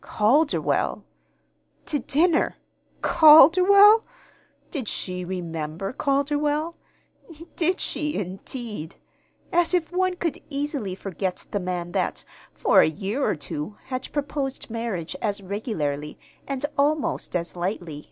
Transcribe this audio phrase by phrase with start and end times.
[0.03, 1.03] Calderwell!
[1.85, 2.57] To dinner
[3.03, 4.03] Calderwell!
[4.71, 6.75] Did she remember Calderwell?
[7.55, 8.95] Did she, indeed!
[9.53, 14.11] As if one could easily forget the man that, for a year or two, had
[14.11, 17.99] proposed marriage as regularly (and almost as lightly!)